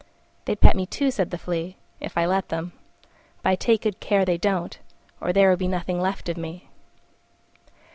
"They'd 0.45 0.59
pat 0.59 0.75
me, 0.75 0.87
too," 0.87 1.11
said 1.11 1.29
the 1.29 1.37
Flea, 1.37 1.77
"if 1.99 2.17
I 2.17 2.25
let 2.25 2.49
them: 2.49 2.71
but 3.43 3.49
I 3.51 3.55
take 3.55 3.83
good 3.83 3.99
care 3.99 4.25
they 4.25 4.39
don't, 4.39 4.79
or 5.21 5.31
there 5.31 5.51
would 5.51 5.59
be 5.59 5.67
nothing 5.67 6.01
left 6.01 6.27
of 6.27 6.37
me." 6.37 6.67